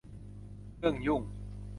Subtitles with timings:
[0.79, 1.21] เรื่องยุ่ง